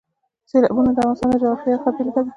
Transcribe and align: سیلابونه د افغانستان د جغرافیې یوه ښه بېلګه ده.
سیلابونه 0.49 0.91
د 0.93 0.97
افغانستان 0.99 1.29
د 1.31 1.35
جغرافیې 1.41 1.69
یوه 1.71 1.81
ښه 1.83 1.89
بېلګه 1.95 2.21
ده. 2.25 2.29